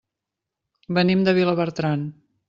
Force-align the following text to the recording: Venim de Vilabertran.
Venim 0.97 1.21
de 1.27 1.35
Vilabertran. 1.39 2.09